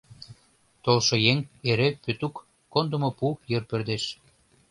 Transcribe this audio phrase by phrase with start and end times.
[0.83, 1.37] Толшо еҥ
[1.69, 2.35] эре Пӧтук
[2.73, 4.03] кондымо пу йыр пӧрдеш.